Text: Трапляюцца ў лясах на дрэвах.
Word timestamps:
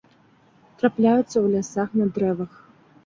Трапляюцца 0.79 1.23
ў 1.27 1.45
лясах 1.57 1.89
на 2.01 2.05
дрэвах. 2.17 2.51